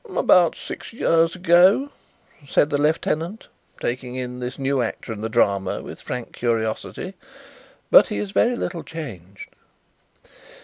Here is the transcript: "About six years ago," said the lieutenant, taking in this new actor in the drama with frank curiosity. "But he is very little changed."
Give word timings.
"About 0.17 0.55
six 0.55 0.93
years 0.93 1.35
ago," 1.35 1.91
said 2.47 2.71
the 2.71 2.81
lieutenant, 2.81 3.47
taking 3.79 4.15
in 4.15 4.39
this 4.39 4.57
new 4.57 4.81
actor 4.81 5.13
in 5.13 5.21
the 5.21 5.29
drama 5.29 5.83
with 5.83 6.01
frank 6.01 6.33
curiosity. 6.33 7.13
"But 7.91 8.07
he 8.07 8.17
is 8.17 8.31
very 8.31 8.55
little 8.55 8.81
changed." 8.81 9.49